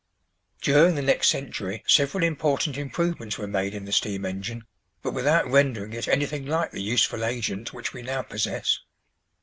[0.63, 4.65] During the next century several important improvements were made in the steam engine,
[5.03, 8.79] but without rendering it anything like the useful agent which we now possess.